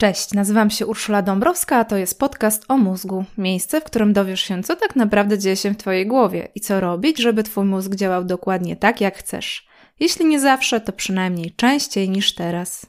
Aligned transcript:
Cześć, 0.00 0.32
nazywam 0.32 0.70
się 0.70 0.86
Urszula 0.86 1.22
Dąbrowska, 1.22 1.76
a 1.76 1.84
to 1.84 1.96
jest 1.96 2.18
podcast 2.18 2.64
o 2.68 2.76
mózgu. 2.76 3.24
Miejsce, 3.38 3.80
w 3.80 3.84
którym 3.84 4.12
dowiesz 4.12 4.40
się, 4.40 4.62
co 4.62 4.76
tak 4.76 4.96
naprawdę 4.96 5.38
dzieje 5.38 5.56
się 5.56 5.70
w 5.70 5.76
Twojej 5.76 6.06
głowie 6.06 6.48
i 6.54 6.60
co 6.60 6.80
robić, 6.80 7.18
żeby 7.18 7.42
Twój 7.42 7.64
mózg 7.64 7.94
działał 7.94 8.24
dokładnie 8.24 8.76
tak, 8.76 9.00
jak 9.00 9.18
chcesz. 9.18 9.68
Jeśli 10.00 10.26
nie 10.26 10.40
zawsze, 10.40 10.80
to 10.80 10.92
przynajmniej 10.92 11.52
częściej 11.56 12.10
niż 12.10 12.34
teraz. 12.34 12.86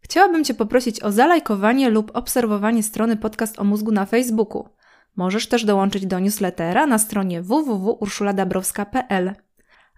Chciałabym 0.00 0.44
Cię 0.44 0.54
poprosić 0.54 1.02
o 1.02 1.12
zalajkowanie 1.12 1.90
lub 1.90 2.10
obserwowanie 2.14 2.82
strony 2.82 3.16
podcast 3.16 3.58
o 3.58 3.64
mózgu 3.64 3.92
na 3.92 4.06
Facebooku. 4.06 4.68
Możesz 5.16 5.48
też 5.48 5.64
dołączyć 5.64 6.06
do 6.06 6.18
newslettera 6.18 6.86
na 6.86 6.98
stronie 6.98 7.42
www.urszuladabrowska.pl 7.42 9.45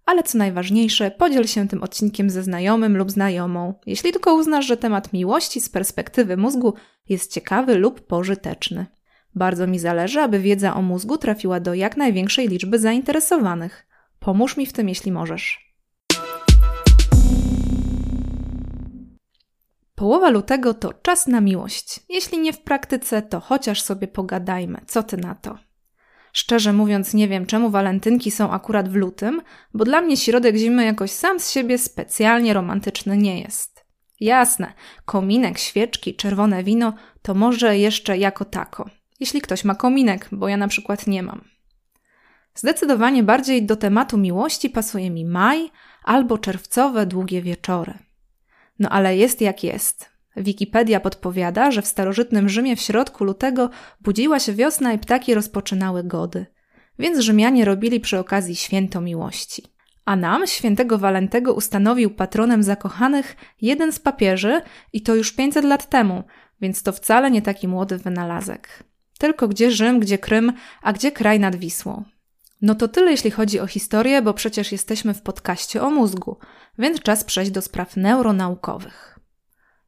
ale 0.09 0.23
co 0.23 0.39
najważniejsze, 0.39 1.11
podziel 1.11 1.47
się 1.47 1.69
tym 1.69 1.83
odcinkiem 1.83 2.31
ze 2.31 2.43
znajomym 2.43 2.97
lub 2.97 3.11
znajomą, 3.11 3.75
jeśli 3.87 4.13
tylko 4.13 4.35
uznasz, 4.35 4.67
że 4.67 4.77
temat 4.77 5.13
miłości 5.13 5.61
z 5.61 5.69
perspektywy 5.69 6.37
mózgu 6.37 6.75
jest 7.09 7.33
ciekawy 7.33 7.75
lub 7.75 8.01
pożyteczny. 8.01 8.87
Bardzo 9.35 9.67
mi 9.67 9.79
zależy, 9.79 10.21
aby 10.21 10.39
wiedza 10.39 10.75
o 10.75 10.83
mózgu 10.83 11.19
trafiła 11.19 11.61
do 11.61 11.75
jak 11.75 11.97
największej 11.97 12.49
liczby 12.49 12.79
zainteresowanych. 12.79 13.87
Pomóż 14.19 14.57
mi 14.57 14.67
w 14.67 14.73
tym, 14.73 14.89
jeśli 14.89 15.13
możesz. 15.13 15.75
Połowa 19.95 20.31
lutego 20.31 20.75
to 20.75 20.93
czas 20.93 21.27
na 21.27 21.41
miłość. 21.41 22.01
Jeśli 22.09 22.39
nie 22.39 22.53
w 22.53 22.61
praktyce, 22.61 23.23
to 23.23 23.41
chociaż 23.41 23.83
sobie 23.83 24.09
pogadajmy. 24.09 24.81
Co 24.87 25.03
ty 25.03 25.17
na 25.17 25.35
to? 25.35 25.68
Szczerze 26.39 26.73
mówiąc, 26.73 27.15
nie 27.15 27.29
wiem, 27.29 27.47
czemu 27.47 27.71
walentynki 27.71 28.31
są 28.31 28.51
akurat 28.51 28.89
w 28.89 28.95
lutym, 28.95 29.43
bo 29.75 29.85
dla 29.85 30.01
mnie 30.01 30.17
środek 30.17 30.57
zimy 30.57 30.85
jakoś 30.85 31.11
sam 31.11 31.41
z 31.41 31.51
siebie 31.51 31.79
specjalnie 31.79 32.55
romantyczny 32.55 33.17
nie 33.17 33.41
jest. 33.41 33.85
Jasne, 34.21 34.73
kominek, 35.05 35.59
świeczki, 35.59 36.15
czerwone 36.17 36.65
wino 36.65 36.93
to 37.23 37.35
może 37.35 37.79
jeszcze 37.79 38.19
jako 38.19 38.45
tako. 38.45 38.91
Jeśli 39.21 39.41
ktoś 39.41 39.65
ma 39.65 39.75
kominek, 39.75 40.29
bo 40.33 40.49
ja 40.49 40.57
na 40.57 40.69
przykład 40.69 41.07
nie 41.07 41.23
mam. 41.23 41.45
Zdecydowanie 42.55 43.23
bardziej 43.23 43.67
do 43.67 43.77
tematu 43.77 44.19
miłości 44.19 44.71
pasuje 44.71 45.11
mi 45.11 45.25
maj 45.25 45.71
albo 46.05 46.39
czerwcowe 46.39 47.07
długie 47.07 47.43
wieczory. 47.43 47.95
No 48.79 48.89
ale 48.89 49.17
jest 49.17 49.41
jak 49.41 49.65
jest. 49.65 50.11
Wikipedia 50.43 51.01
podpowiada, 51.01 51.71
że 51.71 51.83
w 51.83 51.87
starożytnym 51.87 52.49
Rzymie 52.49 52.77
w 52.77 52.81
środku 52.81 53.25
lutego 53.25 53.71
budziła 54.01 54.39
się 54.41 54.53
wiosna 54.53 54.93
i 54.93 54.99
ptaki 54.99 55.35
rozpoczynały 55.35 56.05
gody. 56.05 56.47
Więc 56.99 57.19
Rzymianie 57.19 57.65
robili 57.65 58.01
przy 58.01 58.19
okazji 58.19 58.57
święto 58.57 59.01
miłości. 59.01 59.63
A 60.05 60.17
nam 60.17 60.47
świętego 60.47 60.99
Walentego 60.99 61.55
ustanowił 61.55 62.11
patronem 62.11 62.63
zakochanych 62.63 63.37
jeden 63.61 63.93
z 63.93 63.99
papieży 63.99 64.61
i 64.93 65.03
to 65.03 65.15
już 65.15 65.33
500 65.33 65.65
lat 65.65 65.89
temu, 65.89 66.23
więc 66.61 66.83
to 66.83 66.93
wcale 66.93 67.31
nie 67.31 67.43
taki 67.43 67.69
młody 67.69 67.99
wynalazek. 67.99 68.85
Tylko 69.19 69.49
gdzie 69.49 69.71
Rzym, 69.71 70.01
gdzie 70.01 70.19
Krym, 70.19 70.53
a 70.83 70.93
gdzie 70.93 71.13
kraj 71.13 71.41
nad 71.41 71.57
Wisłą. 71.57 72.05
No 72.63 72.75
to 72.75 72.89
tyle 72.89 73.11
jeśli 73.11 73.31
chodzi 73.31 73.61
o 73.61 73.67
historię, 73.67 74.23
bo 74.23 74.35
przecież 74.35 74.73
jesteśmy 74.73 75.15
w 75.15 75.23
podcaście 75.23 75.83
o 75.83 75.91
mózgu, 75.91 76.37
więc 76.79 77.01
czas 77.01 77.25
przejść 77.25 77.51
do 77.51 77.63
spraw 77.63 77.97
neuronaukowych. 77.97 79.18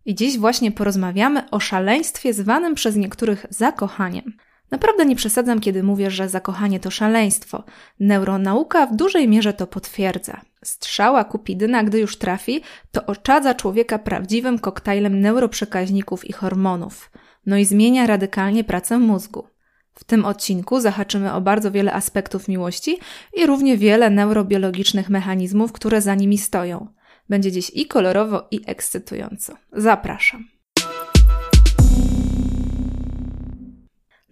I 0.05 0.15
dziś 0.15 0.39
właśnie 0.39 0.73
porozmawiamy 0.73 1.51
o 1.51 1.61
szaleństwie 1.61 2.35
zwanym 2.35 2.75
przez 2.75 2.97
niektórych 2.97 3.47
zakochaniem. 3.51 4.33
Naprawdę 4.71 5.07
nie 5.07 5.17
przesadzam, 5.17 5.61
kiedy 5.61 5.83
mówię, 5.83 6.11
że 6.11 6.29
zakochanie 6.29 6.81
to 6.81 6.91
szaleństwo. 6.91 7.65
Neuronauka 8.01 8.87
w 8.87 8.97
dużej 8.97 9.29
mierze 9.29 9.53
to 9.53 9.67
potwierdza. 9.67 10.41
Strzała 10.65 11.25
kupidyna, 11.25 11.85
gdy 11.85 11.99
już 11.99 12.19
trafi, 12.19 12.63
to 12.91 13.07
oczadza 13.07 13.55
człowieka 13.55 13.99
prawdziwym 13.99 14.59
koktajlem 14.59 15.21
neuroprzekaźników 15.21 16.25
i 16.25 16.33
hormonów. 16.33 17.11
No 17.47 17.57
i 17.57 17.65
zmienia 17.65 18.07
radykalnie 18.07 18.65
pracę 18.65 18.99
mózgu. 18.99 19.47
W 19.95 20.05
tym 20.05 20.25
odcinku 20.25 20.81
zahaczymy 20.81 21.33
o 21.33 21.41
bardzo 21.41 21.71
wiele 21.71 21.93
aspektów 21.93 22.49
miłości 22.49 22.99
i 23.37 23.47
równie 23.47 23.77
wiele 23.77 24.11
neurobiologicznych 24.11 25.11
mechanizmów, 25.11 25.73
które 25.73 26.01
za 26.01 26.15
nimi 26.15 26.39
stoją. 26.39 26.89
Będzie 27.31 27.53
dziś 27.53 27.71
i 27.75 27.87
kolorowo, 27.87 28.49
i 28.51 28.61
ekscytująco. 28.67 29.55
Zapraszam. 29.73 30.49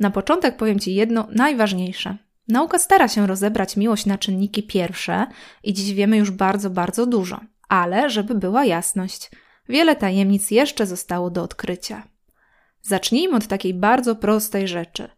Na 0.00 0.10
początek 0.10 0.56
powiem 0.56 0.78
Ci 0.78 0.94
jedno 0.94 1.28
najważniejsze. 1.32 2.16
Nauka 2.48 2.78
stara 2.78 3.08
się 3.08 3.26
rozebrać 3.26 3.76
miłość 3.76 4.06
na 4.06 4.18
czynniki 4.18 4.62
pierwsze 4.62 5.26
i 5.64 5.74
dziś 5.74 5.92
wiemy 5.92 6.16
już 6.16 6.30
bardzo, 6.30 6.70
bardzo 6.70 7.06
dużo. 7.06 7.40
Ale, 7.68 8.10
żeby 8.10 8.34
była 8.34 8.64
jasność, 8.64 9.30
wiele 9.68 9.96
tajemnic 9.96 10.50
jeszcze 10.50 10.86
zostało 10.86 11.30
do 11.30 11.42
odkrycia. 11.42 12.08
Zacznijmy 12.82 13.36
od 13.36 13.46
takiej 13.46 13.74
bardzo 13.74 14.16
prostej 14.16 14.68
rzeczy. 14.68 15.08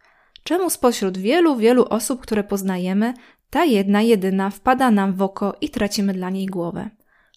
Czemu 0.44 0.70
spośród 0.70 1.18
wielu, 1.18 1.56
wielu 1.56 1.84
osób, 1.84 2.20
które 2.20 2.44
poznajemy, 2.44 3.14
ta 3.50 3.64
jedna, 3.64 4.02
jedyna 4.02 4.50
wpada 4.50 4.90
nam 4.90 5.14
w 5.14 5.22
oko 5.22 5.56
i 5.60 5.70
tracimy 5.70 6.12
dla 6.12 6.30
niej 6.30 6.46
głowę? 6.46 6.90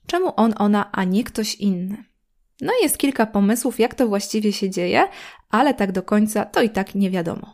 Czemu 0.08 0.34
on, 0.36 0.54
ona, 0.58 0.92
a 0.92 1.04
nie 1.04 1.24
ktoś 1.24 1.56
inny? 1.56 2.04
No 2.62 2.74
jest 2.82 2.98
kilka 2.98 3.26
pomysłów, 3.26 3.80
jak 3.80 3.96
to 3.96 4.08
właściwie 4.08 4.54
się 4.54 4.70
dzieje, 4.70 5.08
ale 5.50 5.74
tak 5.74 5.92
do 5.92 6.04
końca 6.04 6.46
to 6.46 6.62
i 6.62 6.70
tak 6.70 6.96
nie 6.96 7.10
wiadomo. 7.10 7.54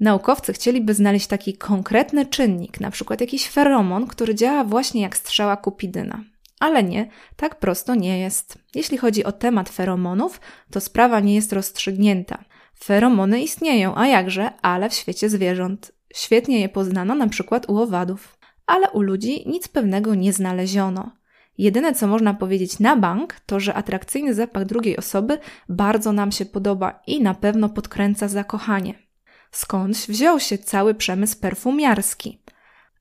Naukowcy 0.00 0.52
chcieliby 0.52 0.94
znaleźć 0.94 1.26
taki 1.26 1.56
konkretny 1.56 2.26
czynnik, 2.26 2.80
na 2.80 2.90
przykład 2.90 3.20
jakiś 3.20 3.48
feromon, 3.48 4.06
który 4.06 4.34
działa 4.34 4.64
właśnie 4.64 5.02
jak 5.02 5.16
strzała 5.16 5.56
kupidyna. 5.56 6.24
Ale 6.60 6.82
nie, 6.82 7.10
tak 7.36 7.58
prosto 7.58 7.94
nie 7.94 8.18
jest. 8.18 8.58
Jeśli 8.74 8.98
chodzi 8.98 9.24
o 9.24 9.32
temat 9.32 9.68
feromonów, 9.68 10.40
to 10.70 10.80
sprawa 10.80 11.20
nie 11.20 11.34
jest 11.34 11.52
rozstrzygnięta. 11.52 12.44
Feromony 12.84 13.42
istnieją, 13.42 13.96
a 13.96 14.06
jakże, 14.06 14.50
ale 14.62 14.90
w 14.90 14.94
świecie 14.94 15.30
zwierząt. 15.30 15.92
Świetnie 16.14 16.60
je 16.60 16.68
poznano 16.68 17.14
na 17.14 17.28
przykład 17.28 17.68
u 17.68 17.78
owadów. 17.78 18.38
Ale 18.66 18.90
u 18.90 19.00
ludzi 19.00 19.44
nic 19.46 19.68
pewnego 19.68 20.14
nie 20.14 20.32
znaleziono. 20.32 21.10
Jedyne, 21.58 21.94
co 21.94 22.06
można 22.06 22.34
powiedzieć 22.34 22.78
na 22.78 22.96
bank, 22.96 23.36
to 23.46 23.60
że 23.60 23.74
atrakcyjny 23.74 24.34
zapach 24.34 24.64
drugiej 24.64 24.96
osoby 24.96 25.38
bardzo 25.68 26.12
nam 26.12 26.32
się 26.32 26.46
podoba 26.46 27.02
i 27.06 27.22
na 27.22 27.34
pewno 27.34 27.68
podkręca 27.68 28.28
zakochanie. 28.28 28.94
Skądś 29.50 30.06
wziął 30.06 30.40
się 30.40 30.58
cały 30.58 30.94
przemysł 30.94 31.40
perfumiarski. 31.40 32.42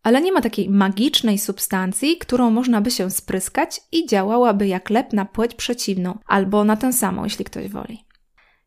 Ale 0.04 0.22
nie 0.22 0.32
ma 0.32 0.42
takiej 0.42 0.70
magicznej 0.70 1.38
substancji, 1.38 2.18
którą 2.18 2.52
można 2.52 2.82
by 2.82 2.92
się 2.92 3.12
spryskać 3.12 3.82
i 3.92 4.06
działałaby 4.06 4.68
jak 4.68 4.90
lep 4.90 5.14
na 5.14 5.26
płeć 5.26 5.56
przeciwną, 5.56 6.18
albo 6.28 6.64
na 6.64 6.78
tę 6.78 6.94
samą, 6.94 7.24
jeśli 7.24 7.46
ktoś 7.46 7.68
woli. 7.70 8.06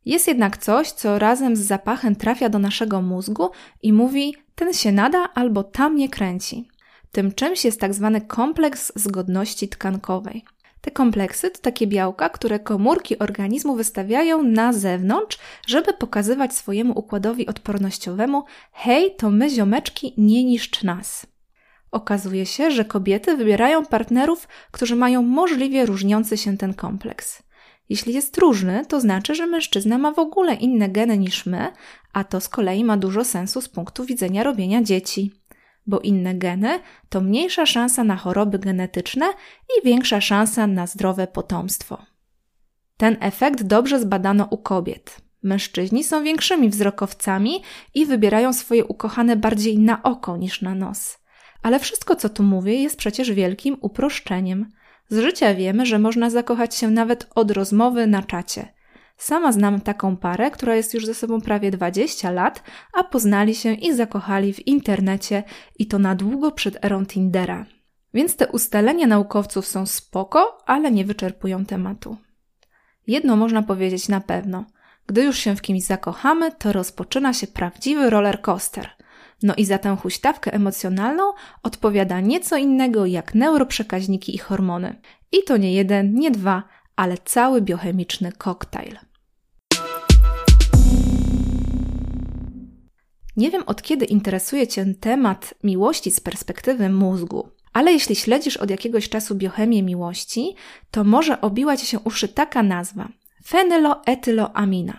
Jest 0.05 0.29
jednak 0.29 0.59
coś, 0.59 0.91
co 0.91 1.19
razem 1.19 1.57
z 1.57 1.61
zapachem 1.61 2.17
trafia 2.17 2.49
do 2.49 2.59
naszego 2.59 3.03
mózgu 3.03 3.51
i 3.83 3.93
mówi: 3.93 4.35
ten 4.55 4.73
się 4.73 4.93
nada 4.93 5.29
albo 5.35 5.65
tam 5.65 5.97
nie 5.97 6.09
kręci. 6.09 6.69
Tym 7.13 7.33
czymś 7.33 7.65
jest 7.65 7.81
tak 7.81 7.95
zwany 7.95 8.21
kompleks 8.21 8.93
zgodności 8.95 9.69
tkankowej. 9.69 10.45
Te 10.81 10.91
kompleksy 10.91 11.51
to 11.51 11.59
takie 11.59 11.87
białka, 11.87 12.29
które 12.29 12.59
komórki 12.61 13.19
organizmu 13.19 13.77
wystawiają 13.77 14.43
na 14.43 14.73
zewnątrz, 14.73 15.39
żeby 15.67 15.93
pokazywać 15.93 16.55
swojemu 16.55 16.99
układowi 16.99 17.47
odpornościowemu: 17.47 18.45
hej, 18.73 19.15
to 19.17 19.31
my 19.31 19.51
ziomeczki, 19.51 20.15
nie 20.17 20.45
niszcz 20.45 20.83
nas. 20.83 21.27
Okazuje 21.91 22.47
się, 22.47 22.71
że 22.71 22.85
kobiety 22.85 23.37
wybierają 23.37 23.87
partnerów, 23.87 24.49
którzy 24.71 24.97
mają 24.97 25.23
możliwie 25.23 25.87
różniący 25.87 26.37
się 26.37 26.57
ten 26.57 26.75
kompleks. 26.75 27.43
Jeśli 27.89 28.15
jest 28.15 28.39
różny, 28.39 28.87
to 28.89 29.01
znaczy, 29.01 29.35
że 29.35 29.47
mężczyzna 29.47 29.99
ma 29.99 30.13
w 30.13 30.19
ogóle 30.19 30.55
inne 30.55 30.89
geny 30.89 31.19
niż 31.19 31.47
my, 31.47 31.73
a 32.13 32.25
to 32.25 32.41
z 32.41 32.49
kolei 32.49 32.85
ma 32.85 32.97
dużo 32.97 33.25
sensu 33.25 33.61
z 33.61 33.69
punktu 33.69 34.05
widzenia 34.05 34.43
robienia 34.43 34.83
dzieci 34.83 35.40
bo 35.87 36.01
inne 36.01 36.35
geny 36.35 36.81
to 37.09 37.21
mniejsza 37.21 37.67
szansa 37.67 38.05
na 38.05 38.17
choroby 38.17 38.59
genetyczne 38.59 39.27
i 39.79 39.85
większa 39.85 40.21
szansa 40.21 40.67
na 40.67 40.87
zdrowe 40.87 41.27
potomstwo. 41.27 41.99
Ten 42.97 43.17
efekt 43.21 43.63
dobrze 43.63 44.01
zbadano 44.01 44.49
u 44.51 44.59
kobiet. 44.59 45.17
Mężczyźni 45.43 46.05
są 46.05 46.25
większymi 46.25 46.69
wzrokowcami 46.69 47.63
i 47.95 48.07
wybierają 48.07 48.53
swoje 48.53 48.85
ukochane 48.85 49.37
bardziej 49.37 49.79
na 49.79 50.03
oko 50.03 50.37
niż 50.37 50.63
na 50.63 50.75
nos. 50.75 51.19
Ale 51.63 51.79
wszystko, 51.79 52.17
co 52.17 52.29
tu 52.29 52.43
mówię, 52.43 52.83
jest 52.83 52.97
przecież 52.97 53.33
wielkim 53.33 53.77
uproszczeniem. 53.81 54.73
Z 55.09 55.19
życia 55.19 55.55
wiemy, 55.55 55.87
że 55.87 55.99
można 55.99 56.31
zakochać 56.31 56.75
się 56.75 56.91
nawet 56.91 57.27
od 57.35 57.51
rozmowy 57.51 58.07
na 58.07 58.23
czacie– 58.23 58.69
Sama 59.21 59.53
znam 59.53 59.81
taką 59.81 60.17
parę, 60.17 60.51
która 60.51 60.75
jest 60.75 60.95
już 60.95 61.07
ze 61.07 61.15
sobą 61.15 61.41
prawie 61.41 61.71
20 61.71 62.31
lat, 62.31 62.63
a 62.93 63.05
poznali 63.05 63.55
się 63.55 63.75
i 63.75 63.95
zakochali 63.95 64.53
w 64.53 64.67
internecie 64.67 65.43
i 65.79 65.87
to 65.87 65.99
na 65.99 66.15
długo 66.15 66.53
przed 66.53 66.85
erą 66.85 67.07
Tindera. 67.07 67.67
Więc 68.15 68.37
te 68.37 68.49
ustalenia 68.49 69.07
naukowców 69.07 69.67
są 69.67 69.87
spoko, 69.87 70.59
ale 70.67 70.91
nie 70.91 71.05
wyczerpują 71.05 71.65
tematu. 71.65 72.17
Jedno 73.07 73.37
można 73.37 73.63
powiedzieć 73.63 74.09
na 74.09 74.21
pewno. 74.21 74.65
Gdy 75.07 75.23
już 75.23 75.39
się 75.39 75.57
w 75.57 75.63
kimś 75.63 75.83
zakochamy, 75.83 76.53
to 76.53 76.73
rozpoczyna 76.73 77.33
się 77.33 77.47
prawdziwy 77.47 78.11
roller 78.11 78.41
coaster. 78.41 78.91
No 79.43 79.55
i 79.55 79.65
za 79.65 79.79
tę 79.79 79.97
huśtawkę 79.97 80.53
emocjonalną 80.53 81.23
odpowiada 81.63 82.21
nieco 82.21 82.57
innego 82.57 83.07
jak 83.07 83.35
neuroprzekaźniki 83.35 84.35
i 84.35 84.39
hormony. 84.39 85.01
I 85.33 85.45
to 85.47 85.57
nie 85.57 85.75
jeden, 85.75 86.15
nie 86.15 86.31
dwa, 86.31 86.63
ale 86.97 87.19
cały 87.19 87.63
biochemiczny 87.63 88.33
koktajl. 88.33 89.10
Nie 93.41 93.51
wiem 93.51 93.63
od 93.67 93.83
kiedy 93.83 94.05
interesuje 94.05 94.67
Cię 94.67 94.95
temat 95.01 95.55
miłości 95.65 96.11
z 96.11 96.21
perspektywy 96.21 96.89
mózgu, 96.89 97.49
ale 97.73 97.93
jeśli 97.93 98.17
śledzisz 98.17 98.57
od 98.57 98.71
jakiegoś 98.71 99.09
czasu 99.09 99.35
biochemię 99.35 99.83
miłości, 99.83 100.55
to 100.91 101.05
może 101.05 101.41
obiła 101.41 101.77
Ci 101.77 101.87
się 101.87 102.01
uszy 102.01 102.29
taka 102.29 102.63
nazwa 102.63 103.09
fenyloetyloamina. 103.47 104.97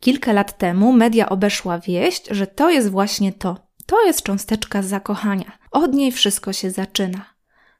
Kilka 0.00 0.32
lat 0.32 0.58
temu 0.58 0.92
media 0.92 1.28
obeszła 1.28 1.78
wieść, 1.78 2.28
że 2.30 2.46
to 2.46 2.70
jest 2.70 2.90
właśnie 2.90 3.32
to. 3.32 3.56
To 3.86 4.06
jest 4.06 4.22
cząsteczka 4.22 4.82
zakochania. 4.82 5.58
Od 5.70 5.94
niej 5.94 6.12
wszystko 6.12 6.52
się 6.52 6.70
zaczyna. 6.70 7.24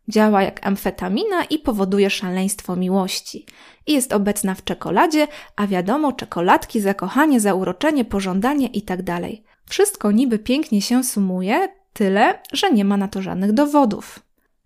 Działa 0.09 0.43
jak 0.43 0.67
amfetamina 0.67 1.45
i 1.45 1.59
powoduje 1.59 2.11
szaleństwo 2.11 2.77
miłości. 2.77 3.47
I 3.87 3.93
jest 3.93 4.13
obecna 4.13 4.55
w 4.55 4.65
czekoladzie, 4.65 5.29
a 5.57 5.67
wiadomo, 5.67 6.13
czekoladki, 6.13 6.81
zakochanie, 6.81 7.41
zauroczenie, 7.41 8.05
pożądanie 8.05 8.67
itd. 8.67 9.21
Wszystko 9.69 10.13
niby 10.13 10.39
pięknie 10.39 10.83
się 10.83 11.05
sumuje, 11.05 11.69
tyle, 11.93 12.39
że 12.53 12.71
nie 12.71 12.85
ma 12.85 12.97
na 12.97 13.09
to 13.09 13.23
żadnych 13.23 13.53
dowodów. 13.53 14.19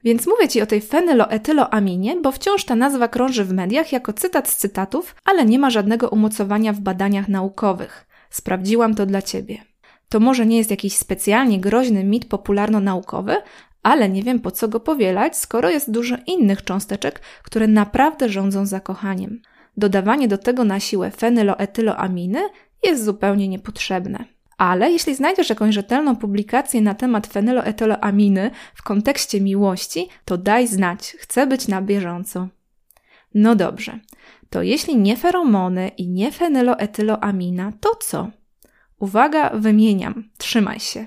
Więc 0.05 0.27
mówię 0.27 0.49
Ci 0.49 0.63
o 0.63 0.67
tej 0.67 0.81
fenyloetyloaminie, 0.81 2.17
bo 2.17 2.33
wciąż 2.33 2.65
ta 2.65 2.77
nazwa 2.77 3.09
krąży 3.09 3.45
w 3.45 3.53
mediach 3.53 3.93
jako 3.93 4.13
cytat 4.13 4.49
z 4.49 4.57
cytatów, 4.57 5.17
ale 5.25 5.45
nie 5.45 5.59
ma 5.59 5.71
żadnego 5.71 6.09
umocowania 6.09 6.73
w 6.73 6.81
badaniach 6.81 7.29
naukowych. 7.29 8.07
Sprawdziłam 8.31 8.95
to 8.95 9.07
dla 9.07 9.23
Ciebie. 9.23 9.59
To 10.09 10.21
może 10.21 10.47
nie 10.47 10.59
jest 10.59 10.71
jakiś 10.71 10.97
specjalnie 10.97 11.61
groźny 11.61 12.05
mit 12.05 12.25
popularno-naukowy, 12.25 13.37
ale 13.83 14.09
nie 14.09 14.23
wiem 14.23 14.41
po 14.41 14.51
co 14.51 14.69
go 14.69 14.81
powielać, 14.81 15.37
skoro 15.37 15.71
jest 15.71 15.91
dużo 15.91 16.17
innych 16.27 16.65
cząsteczek, 16.65 17.21
które 17.43 17.69
naprawdę 17.69 18.29
rządzą 18.29 18.67
zakochaniem. 18.67 19.43
Dodawanie 19.77 20.29
do 20.29 20.39
tego 20.39 20.65
na 20.65 20.81
siłę 20.81 21.11
fenyloetyloaminy 21.11 22.41
jest 22.83 23.05
zupełnie 23.05 23.49
niepotrzebne. 23.49 24.25
Ale 24.61 24.91
jeśli 24.91 25.15
znajdziesz 25.15 25.51
jakąś 25.51 25.75
rzetelną 25.75 26.17
publikację 26.17 26.81
na 26.81 26.95
temat 26.95 27.27
fenyloetyloaminy 27.27 28.51
w 28.75 28.83
kontekście 28.83 29.41
miłości, 29.41 30.09
to 30.25 30.39
daj 30.39 30.67
znać, 30.67 31.17
chcę 31.19 31.47
być 31.47 31.69
na 31.69 31.83
bieżąco. 31.83 32.49
No 33.35 33.57
dobrze, 33.57 33.99
to 34.51 34.63
jeśli 34.63 34.97
nie 34.97 35.17
feromony 35.17 35.89
i 35.89 36.09
nie 36.09 36.33
fenyloetyloamina, 36.33 37.73
to 37.81 37.95
co? 37.95 38.31
Uwaga, 38.99 39.51
wymieniam, 39.55 40.31
trzymaj 40.39 40.81
się. 40.81 41.07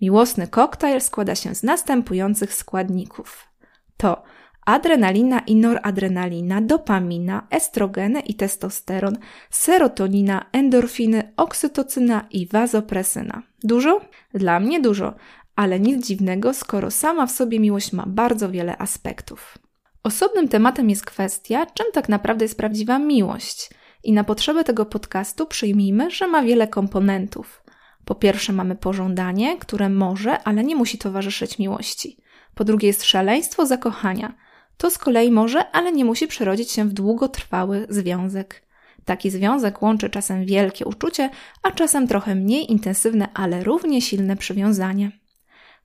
Miłosny 0.00 0.48
koktajl 0.48 1.00
składa 1.00 1.34
się 1.34 1.54
z 1.54 1.62
następujących 1.62 2.54
składników. 2.54 3.48
To 3.96 4.22
adrenalina 4.68 5.38
i 5.40 5.56
noradrenalina, 5.56 6.60
dopamina, 6.60 7.46
estrogeny 7.50 8.20
i 8.20 8.34
testosteron, 8.34 9.18
serotonina, 9.50 10.46
endorfiny, 10.52 11.32
oksytocyna 11.36 12.26
i 12.30 12.46
wazopresyna. 12.46 13.42
Dużo? 13.62 14.00
Dla 14.34 14.60
mnie 14.60 14.80
dużo, 14.80 15.14
ale 15.56 15.80
nic 15.80 16.06
dziwnego, 16.06 16.54
skoro 16.54 16.90
sama 16.90 17.26
w 17.26 17.30
sobie 17.30 17.60
miłość 17.60 17.92
ma 17.92 18.04
bardzo 18.06 18.50
wiele 18.50 18.78
aspektów. 18.78 19.58
Osobnym 20.02 20.48
tematem 20.48 20.90
jest 20.90 21.04
kwestia, 21.04 21.66
czym 21.66 21.86
tak 21.92 22.08
naprawdę 22.08 22.44
jest 22.44 22.56
prawdziwa 22.56 22.98
miłość. 22.98 23.70
I 24.04 24.12
na 24.12 24.24
potrzeby 24.24 24.64
tego 24.64 24.86
podcastu 24.86 25.46
przyjmijmy, 25.46 26.10
że 26.10 26.26
ma 26.26 26.42
wiele 26.42 26.68
komponentów. 26.68 27.62
Po 28.04 28.14
pierwsze, 28.14 28.52
mamy 28.52 28.76
pożądanie, 28.76 29.58
które 29.58 29.88
może, 29.88 30.42
ale 30.42 30.64
nie 30.64 30.76
musi 30.76 30.98
towarzyszyć 30.98 31.58
miłości. 31.58 32.16
Po 32.54 32.64
drugie, 32.64 32.88
jest 32.88 33.04
szaleństwo 33.04 33.66
zakochania– 33.66 34.34
to 34.78 34.90
z 34.90 34.98
kolei 34.98 35.30
może, 35.30 35.70
ale 35.70 35.92
nie 35.92 36.04
musi 36.04 36.26
przerodzić 36.26 36.70
się 36.70 36.84
w 36.84 36.92
długotrwały 36.92 37.86
związek. 37.90 38.62
Taki 39.04 39.30
związek 39.30 39.82
łączy 39.82 40.10
czasem 40.10 40.44
wielkie 40.44 40.84
uczucie, 40.84 41.30
a 41.62 41.70
czasem 41.70 42.08
trochę 42.08 42.34
mniej 42.34 42.72
intensywne, 42.72 43.28
ale 43.34 43.64
równie 43.64 44.02
silne 44.02 44.36
przywiązanie. 44.36 45.12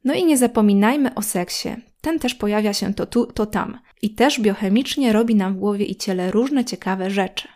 No 0.03 0.13
i 0.13 0.25
nie 0.25 0.37
zapominajmy 0.37 1.15
o 1.15 1.21
seksie. 1.21 1.69
Ten 2.01 2.19
też 2.19 2.35
pojawia 2.35 2.73
się 2.73 2.93
to 2.93 3.05
tu, 3.05 3.25
to 3.25 3.45
tam 3.45 3.79
i 4.01 4.15
też 4.15 4.39
biochemicznie 4.39 5.13
robi 5.13 5.35
nam 5.35 5.53
w 5.53 5.59
głowie 5.59 5.85
i 5.85 5.95
ciele 5.95 6.31
różne 6.31 6.65
ciekawe 6.65 7.09
rzeczy. 7.09 7.47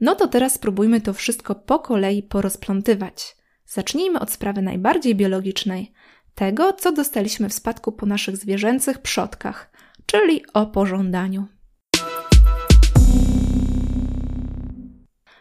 No 0.00 0.14
to 0.14 0.28
teraz 0.28 0.54
spróbujmy 0.54 1.00
to 1.00 1.12
wszystko 1.12 1.54
po 1.54 1.78
kolei 1.78 2.22
porozplątywać. 2.22 3.36
Zacznijmy 3.66 4.20
od 4.20 4.30
sprawy 4.30 4.62
najbardziej 4.62 5.14
biologicznej, 5.14 5.92
tego, 6.34 6.72
co 6.72 6.92
dostaliśmy 6.92 7.48
w 7.48 7.54
spadku 7.54 7.92
po 7.92 8.06
naszych 8.06 8.36
zwierzęcych 8.36 8.98
przodkach, 8.98 9.69
czyli 10.10 10.42
o 10.54 10.66
pożądaniu. 10.66 11.46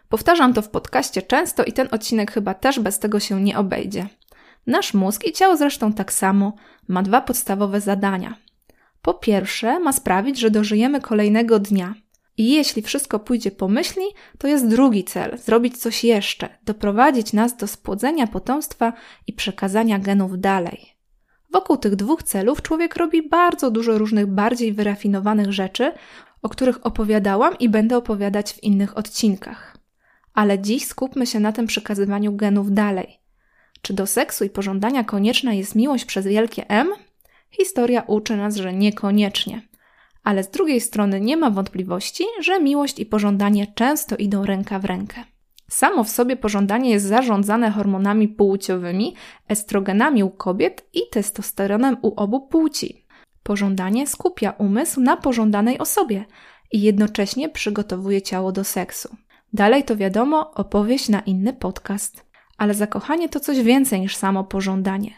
Powtarzam 0.09 0.53
to 0.53 0.61
w 0.61 0.69
podcaście 0.69 1.21
często 1.21 1.63
i 1.63 1.73
ten 1.73 1.87
odcinek 1.91 2.31
chyba 2.31 2.53
też 2.53 2.79
bez 2.79 2.99
tego 2.99 3.19
się 3.19 3.41
nie 3.41 3.57
obejdzie. 3.57 4.07
Nasz 4.67 4.93
mózg 4.93 5.25
i 5.25 5.31
ciało 5.31 5.57
zresztą 5.57 5.93
tak 5.93 6.13
samo 6.13 6.53
ma 6.87 7.03
dwa 7.03 7.21
podstawowe 7.21 7.81
zadania. 7.81 8.37
Po 9.01 9.13
pierwsze, 9.13 9.79
ma 9.79 9.93
sprawić, 9.93 10.39
że 10.39 10.51
dożyjemy 10.51 11.01
kolejnego 11.01 11.59
dnia. 11.59 11.93
I 12.37 12.53
jeśli 12.53 12.81
wszystko 12.81 13.19
pójdzie 13.19 13.51
po 13.51 13.67
myśli, 13.67 14.03
to 14.37 14.47
jest 14.47 14.67
drugi 14.67 15.03
cel 15.03 15.37
zrobić 15.37 15.77
coś 15.77 16.03
jeszcze, 16.03 16.49
doprowadzić 16.63 17.33
nas 17.33 17.57
do 17.57 17.67
spłodzenia 17.67 18.27
potomstwa 18.27 18.93
i 19.27 19.33
przekazania 19.33 19.99
genów 19.99 20.39
dalej. 20.39 20.98
Wokół 21.51 21.77
tych 21.77 21.95
dwóch 21.95 22.23
celów 22.23 22.61
człowiek 22.61 22.95
robi 22.95 23.29
bardzo 23.29 23.71
dużo 23.71 23.97
różnych 23.97 24.27
bardziej 24.27 24.73
wyrafinowanych 24.73 25.53
rzeczy, 25.53 25.91
o 26.41 26.49
których 26.49 26.85
opowiadałam 26.85 27.57
i 27.59 27.69
będę 27.69 27.97
opowiadać 27.97 28.53
w 28.53 28.63
innych 28.63 28.97
odcinkach. 28.97 29.77
Ale 30.33 30.59
dziś 30.59 30.85
skupmy 30.85 31.27
się 31.27 31.39
na 31.39 31.51
tym 31.51 31.67
przekazywaniu 31.67 32.35
genów 32.35 32.73
dalej. 32.73 33.19
Czy 33.81 33.93
do 33.93 34.07
seksu 34.07 34.45
i 34.45 34.49
pożądania 34.49 35.03
konieczna 35.03 35.53
jest 35.53 35.75
miłość 35.75 36.05
przez 36.05 36.27
wielkie 36.27 36.69
M? 36.69 36.93
Historia 37.51 38.01
uczy 38.01 38.37
nas, 38.37 38.55
że 38.55 38.73
niekoniecznie. 38.73 39.61
Ale 40.23 40.43
z 40.43 40.49
drugiej 40.49 40.81
strony 40.81 41.21
nie 41.21 41.37
ma 41.37 41.49
wątpliwości, 41.49 42.23
że 42.39 42.59
miłość 42.59 42.99
i 42.99 43.05
pożądanie 43.05 43.67
często 43.75 44.15
idą 44.15 44.45
ręka 44.45 44.79
w 44.79 44.85
rękę. 44.85 45.23
Samo 45.69 46.03
w 46.03 46.09
sobie 46.09 46.35
pożądanie 46.35 46.89
jest 46.89 47.05
zarządzane 47.05 47.71
hormonami 47.71 48.27
płciowymi, 48.27 49.15
estrogenami 49.47 50.23
u 50.23 50.29
kobiet 50.29 50.89
i 50.93 50.99
testosteronem 51.11 51.97
u 52.01 52.13
obu 52.15 52.47
płci. 52.47 53.05
Pożądanie 53.43 54.07
skupia 54.07 54.51
umysł 54.51 55.01
na 55.01 55.17
pożądanej 55.17 55.79
osobie 55.79 56.25
i 56.71 56.81
jednocześnie 56.81 57.49
przygotowuje 57.49 58.21
ciało 58.21 58.51
do 58.51 58.63
seksu. 58.63 59.15
Dalej 59.53 59.83
to 59.83 59.95
wiadomo, 59.95 60.51
opowieść 60.53 61.09
na 61.09 61.19
inny 61.19 61.53
podcast. 61.53 62.25
Ale 62.57 62.73
zakochanie 62.73 63.29
to 63.29 63.39
coś 63.39 63.61
więcej 63.61 64.01
niż 64.01 64.15
samo 64.15 64.43
pożądanie. 64.43 65.13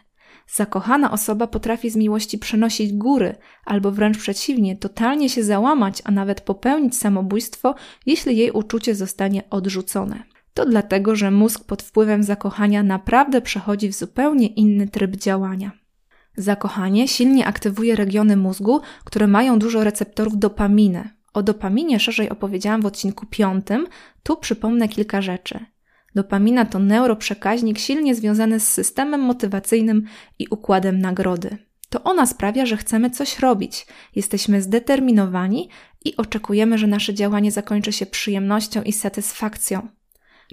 Zakochana 0.47 1.11
osoba 1.11 1.47
potrafi 1.47 1.89
z 1.89 1.95
miłości 1.95 2.37
przenosić 2.37 2.93
góry, 2.93 3.35
albo 3.65 3.91
wręcz 3.91 4.17
przeciwnie, 4.17 4.75
totalnie 4.75 5.29
się 5.29 5.43
załamać, 5.43 6.01
a 6.05 6.11
nawet 6.11 6.41
popełnić 6.41 6.97
samobójstwo, 6.97 7.75
jeśli 8.05 8.37
jej 8.37 8.51
uczucie 8.51 8.95
zostanie 8.95 9.49
odrzucone 9.49 10.30
to 10.53 10.65
dlatego, 10.65 11.15
że 11.15 11.31
mózg 11.31 11.63
pod 11.63 11.81
wpływem 11.81 12.23
zakochania 12.23 12.83
naprawdę 12.83 13.41
przechodzi 13.41 13.89
w 13.89 13.95
zupełnie 13.95 14.47
inny 14.47 14.87
tryb 14.87 15.15
działania. 15.15 15.71
Zakochanie 16.37 17.07
silnie 17.07 17.45
aktywuje 17.45 17.95
regiony 17.95 18.37
mózgu, 18.37 18.81
które 19.05 19.27
mają 19.27 19.59
dużo 19.59 19.83
receptorów 19.83 20.39
dopaminy. 20.39 21.09
O 21.33 21.43
dopaminie 21.43 21.99
szerzej 21.99 22.29
opowiedziałam 22.29 22.81
w 22.81 22.85
odcinku 22.85 23.25
piątym, 23.25 23.87
tu 24.23 24.37
przypomnę 24.37 24.87
kilka 24.87 25.21
rzeczy. 25.21 25.59
Dopamina 26.15 26.65
to 26.65 26.79
neuroprzekaźnik 26.79 27.79
silnie 27.79 28.15
związany 28.15 28.59
z 28.59 28.67
systemem 28.67 29.21
motywacyjnym 29.21 30.03
i 30.39 30.47
układem 30.49 30.99
nagrody. 30.99 31.57
To 31.89 32.03
ona 32.03 32.25
sprawia, 32.25 32.65
że 32.65 32.77
chcemy 32.77 33.09
coś 33.09 33.39
robić, 33.39 33.87
jesteśmy 34.15 34.61
zdeterminowani 34.61 35.69
i 36.05 36.17
oczekujemy, 36.17 36.77
że 36.77 36.87
nasze 36.87 37.13
działanie 37.13 37.51
zakończy 37.51 37.91
się 37.91 38.05
przyjemnością 38.05 38.81
i 38.81 38.93
satysfakcją. 38.93 39.87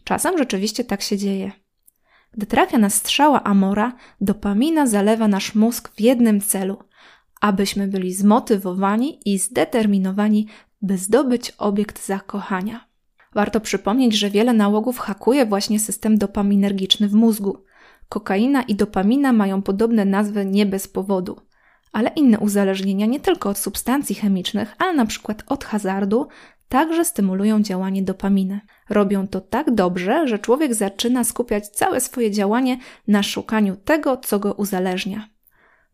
Czasem 0.08 0.38
rzeczywiście 0.38 0.84
tak 0.84 1.02
się 1.02 1.18
dzieje. 1.18 1.52
Gdy 2.32 2.46
trafia 2.46 2.78
nas 2.78 2.94
strzała 2.94 3.44
Amora, 3.44 3.92
dopamina 4.20 4.86
zalewa 4.86 5.28
nasz 5.28 5.54
mózg 5.54 5.90
w 5.96 6.00
jednym 6.00 6.40
celu, 6.40 6.78
abyśmy 7.40 7.88
byli 7.88 8.14
zmotywowani 8.14 9.20
i 9.24 9.38
zdeterminowani, 9.38 10.46
by 10.82 10.98
zdobyć 10.98 11.52
obiekt 11.58 12.06
zakochania. 12.06 12.88
Warto 13.34 13.60
przypomnieć, 13.60 14.14
że 14.14 14.30
wiele 14.30 14.52
nałogów 14.52 14.98
hakuje 14.98 15.46
właśnie 15.46 15.80
system 15.80 16.18
dopaminergiczny 16.18 17.08
w 17.08 17.14
mózgu. 17.14 17.64
Kokaina 18.08 18.62
i 18.62 18.74
dopamina 18.74 19.32
mają 19.32 19.62
podobne 19.62 20.04
nazwy 20.04 20.46
nie 20.46 20.66
bez 20.66 20.88
powodu. 20.88 21.40
Ale 21.92 22.10
inne 22.16 22.38
uzależnienia 22.38 23.06
nie 23.06 23.20
tylko 23.20 23.50
od 23.50 23.58
substancji 23.58 24.14
chemicznych, 24.14 24.74
ale 24.78 24.94
na 24.94 25.06
przykład 25.06 25.42
od 25.46 25.64
hazardu 25.64 26.28
także 26.68 27.04
stymulują 27.04 27.62
działanie 27.62 28.02
dopaminy. 28.02 28.60
Robią 28.88 29.28
to 29.28 29.40
tak 29.40 29.74
dobrze, 29.74 30.28
że 30.28 30.38
człowiek 30.38 30.74
zaczyna 30.74 31.24
skupiać 31.24 31.68
całe 31.68 32.00
swoje 32.00 32.30
działanie 32.30 32.78
na 33.08 33.22
szukaniu 33.22 33.76
tego, 33.76 34.16
co 34.16 34.38
go 34.38 34.52
uzależnia. 34.52 35.28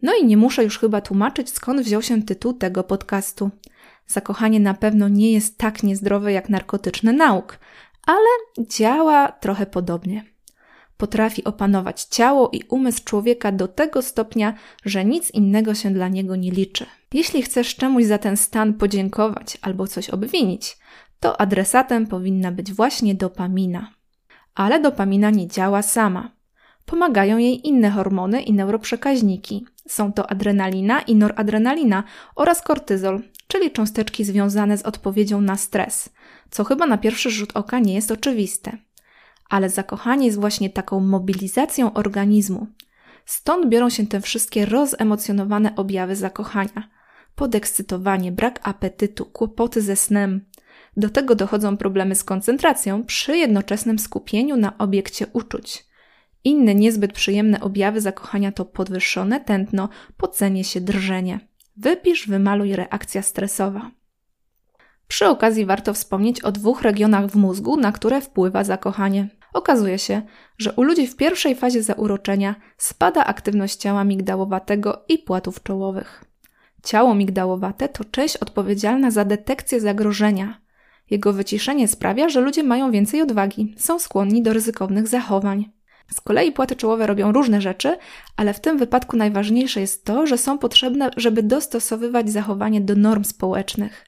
No 0.02 0.12
i 0.14 0.24
nie 0.26 0.36
muszę 0.36 0.64
już 0.64 0.78
chyba 0.78 1.00
tłumaczyć, 1.00 1.50
skąd 1.50 1.80
wziął 1.80 2.02
się 2.02 2.22
tytuł 2.22 2.52
tego 2.52 2.84
podcastu. 2.84 3.50
Zakochanie 4.06 4.60
na 4.60 4.74
pewno 4.74 5.08
nie 5.08 5.32
jest 5.32 5.58
tak 5.58 5.82
niezdrowe 5.82 6.32
jak 6.32 6.48
narkotyczny 6.48 7.12
nauk, 7.12 7.58
ale 8.06 8.66
działa 8.66 9.32
trochę 9.32 9.66
podobnie. 9.66 10.33
Potrafi 10.96 11.44
opanować 11.44 12.02
ciało 12.02 12.50
i 12.52 12.62
umysł 12.68 13.04
człowieka 13.04 13.52
do 13.52 13.68
tego 13.68 14.02
stopnia, 14.02 14.54
że 14.84 15.04
nic 15.04 15.30
innego 15.30 15.74
się 15.74 15.90
dla 15.90 16.08
niego 16.08 16.36
nie 16.36 16.50
liczy. 16.50 16.86
Jeśli 17.12 17.42
chcesz 17.42 17.76
czemuś 17.76 18.04
za 18.04 18.18
ten 18.18 18.36
stan 18.36 18.74
podziękować 18.74 19.58
albo 19.62 19.86
coś 19.86 20.10
obwinić, 20.10 20.76
to 21.20 21.40
adresatem 21.40 22.06
powinna 22.06 22.52
być 22.52 22.72
właśnie 22.72 23.14
dopamina. 23.14 23.90
Ale 24.54 24.80
dopamina 24.80 25.30
nie 25.30 25.48
działa 25.48 25.82
sama. 25.82 26.30
Pomagają 26.86 27.38
jej 27.38 27.68
inne 27.68 27.90
hormony 27.90 28.42
i 28.42 28.52
neuroprzekaźniki. 28.52 29.66
Są 29.88 30.12
to 30.12 30.30
adrenalina 30.30 31.00
i 31.00 31.16
noradrenalina 31.16 32.04
oraz 32.36 32.62
kortyzol, 32.62 33.22
czyli 33.48 33.70
cząsteczki 33.70 34.24
związane 34.24 34.78
z 34.78 34.82
odpowiedzią 34.82 35.40
na 35.40 35.56
stres, 35.56 36.08
co 36.50 36.64
chyba 36.64 36.86
na 36.86 36.98
pierwszy 36.98 37.30
rzut 37.30 37.50
oka 37.54 37.78
nie 37.78 37.94
jest 37.94 38.10
oczywiste. 38.10 38.78
Ale 39.54 39.70
zakochanie 39.70 40.26
jest 40.26 40.40
właśnie 40.40 40.70
taką 40.70 41.00
mobilizacją 41.00 41.92
organizmu. 41.92 42.66
Stąd 43.24 43.68
biorą 43.68 43.90
się 43.90 44.06
te 44.06 44.20
wszystkie 44.20 44.66
rozemocjonowane 44.66 45.76
objawy 45.76 46.16
zakochania. 46.16 46.88
Podekscytowanie, 47.34 48.32
brak 48.32 48.60
apetytu, 48.62 49.24
kłopoty 49.24 49.82
ze 49.82 49.96
snem. 49.96 50.44
Do 50.96 51.08
tego 51.08 51.34
dochodzą 51.34 51.76
problemy 51.76 52.14
z 52.14 52.24
koncentracją 52.24 53.04
przy 53.04 53.36
jednoczesnym 53.36 53.98
skupieniu 53.98 54.56
na 54.56 54.78
obiekcie 54.78 55.26
uczuć. 55.32 55.86
Inne 56.44 56.74
niezbyt 56.74 57.12
przyjemne 57.12 57.60
objawy 57.60 58.00
zakochania 58.00 58.52
to 58.52 58.64
podwyższone 58.64 59.40
tętno, 59.40 59.88
pocenie 60.16 60.64
się, 60.64 60.80
drżenie. 60.80 61.40
Wypisz, 61.76 62.28
wymaluj 62.28 62.76
reakcja 62.76 63.22
stresowa. 63.22 63.90
Przy 65.08 65.26
okazji 65.26 65.66
warto 65.66 65.94
wspomnieć 65.94 66.40
o 66.40 66.52
dwóch 66.52 66.82
regionach 66.82 67.26
w 67.26 67.36
mózgu, 67.36 67.76
na 67.76 67.92
które 67.92 68.20
wpływa 68.20 68.64
zakochanie. 68.64 69.28
Okazuje 69.54 69.98
się, 69.98 70.22
że 70.58 70.72
u 70.72 70.82
ludzi 70.82 71.06
w 71.06 71.16
pierwszej 71.16 71.54
fazie 71.54 71.82
zauroczenia 71.82 72.54
spada 72.78 73.24
aktywność 73.24 73.76
ciała 73.76 74.04
migdałowatego 74.04 75.04
i 75.08 75.18
płatów 75.18 75.62
czołowych. 75.62 76.24
Ciało 76.82 77.14
migdałowate 77.14 77.88
to 77.88 78.04
część 78.04 78.36
odpowiedzialna 78.36 79.10
za 79.10 79.24
detekcję 79.24 79.80
zagrożenia. 79.80 80.60
Jego 81.10 81.32
wyciszenie 81.32 81.88
sprawia, 81.88 82.28
że 82.28 82.40
ludzie 82.40 82.62
mają 82.62 82.90
więcej 82.90 83.22
odwagi, 83.22 83.74
są 83.78 83.98
skłonni 83.98 84.42
do 84.42 84.52
ryzykownych 84.52 85.08
zachowań. 85.08 85.72
Z 86.10 86.20
kolei 86.20 86.52
płaty 86.52 86.76
czołowe 86.76 87.06
robią 87.06 87.32
różne 87.32 87.60
rzeczy, 87.60 87.96
ale 88.36 88.54
w 88.54 88.60
tym 88.60 88.78
wypadku 88.78 89.16
najważniejsze 89.16 89.80
jest 89.80 90.04
to, 90.04 90.26
że 90.26 90.38
są 90.38 90.58
potrzebne, 90.58 91.10
żeby 91.16 91.42
dostosowywać 91.42 92.30
zachowanie 92.30 92.80
do 92.80 92.94
norm 92.96 93.24
społecznych. 93.24 94.06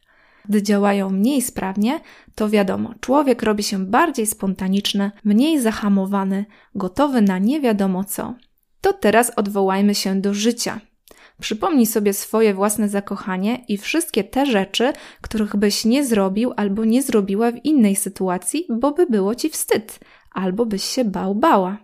Gdy 0.49 0.63
działają 0.63 1.11
mniej 1.11 1.43
sprawnie, 1.43 2.01
to 2.35 2.49
wiadomo, 2.49 2.95
człowiek 3.01 3.43
robi 3.43 3.63
się 3.63 3.87
bardziej 3.87 4.27
spontaniczny, 4.27 5.11
mniej 5.25 5.61
zahamowany, 5.61 6.45
gotowy 6.75 7.23
na 7.23 7.39
nie 7.39 7.61
wiadomo 7.61 8.05
co. 8.05 8.35
To 8.81 8.93
teraz 8.93 9.33
odwołajmy 9.37 9.95
się 9.95 10.21
do 10.21 10.35
życia. 10.35 10.81
Przypomnij 11.41 11.87
sobie 11.87 12.13
swoje 12.13 12.55
własne 12.55 12.89
zakochanie 12.89 13.65
i 13.69 13.79
wszystkie 13.79 14.25
te 14.25 14.47
rzeczy, 14.47 14.93
których 15.21 15.57
byś 15.57 15.85
nie 15.85 16.05
zrobił 16.05 16.53
albo 16.57 16.85
nie 16.85 17.03
zrobiła 17.03 17.53
w 17.53 17.65
innej 17.65 17.97
sytuacji, 17.97 18.67
bo 18.81 18.93
by 18.93 19.07
było 19.07 19.35
ci 19.35 19.51
wstyd, 19.51 19.99
albo 20.33 20.67
byś 20.67 20.85
się 20.85 21.05
bał 21.05 21.35
bała. 21.35 21.79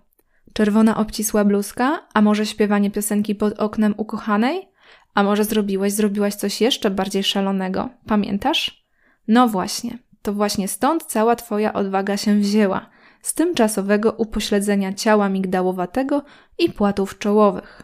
Czerwona 0.52 0.96
obcisła 0.96 1.44
bluzka, 1.44 2.06
a 2.14 2.22
może 2.22 2.46
śpiewanie 2.46 2.90
piosenki 2.90 3.34
pod 3.34 3.58
oknem 3.58 3.94
ukochanej? 3.96 4.71
A 5.14 5.22
może 5.22 5.44
zrobiłeś, 5.44 5.92
zrobiłaś 5.92 6.34
coś 6.34 6.60
jeszcze 6.60 6.90
bardziej 6.90 7.24
szalonego? 7.24 7.88
Pamiętasz? 8.06 8.86
No 9.28 9.48
właśnie, 9.48 9.98
to 10.22 10.32
właśnie 10.32 10.68
stąd 10.68 11.04
cała 11.04 11.36
Twoja 11.36 11.72
odwaga 11.72 12.16
się 12.16 12.38
wzięła. 12.38 12.90
Z 13.22 13.34
tymczasowego 13.34 14.12
upośledzenia 14.12 14.92
ciała 14.92 15.28
migdałowatego 15.28 16.22
i 16.58 16.72
płatów 16.72 17.18
czołowych. 17.18 17.82